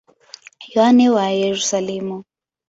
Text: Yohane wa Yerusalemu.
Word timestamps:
Yohane 0.73 1.05
wa 1.15 1.25
Yerusalemu. 1.41 2.17